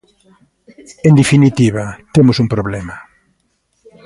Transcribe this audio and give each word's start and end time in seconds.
En 1.07 1.13
definitiva, 1.21 1.85
temos 2.15 2.37
un 2.43 2.47
problema. 2.53 2.95